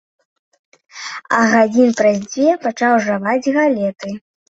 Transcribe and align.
А 1.37 1.43
гадзін 1.53 1.89
праз 2.01 2.19
дзве 2.33 2.59
пачаў 2.67 2.93
жаваць 3.07 3.51
галеты. 3.63 4.21